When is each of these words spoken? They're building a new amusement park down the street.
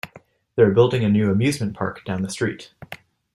They're 0.55 0.71
building 0.73 1.03
a 1.03 1.09
new 1.09 1.29
amusement 1.29 1.75
park 1.75 2.03
down 2.05 2.23
the 2.23 2.31
street. 2.31 2.73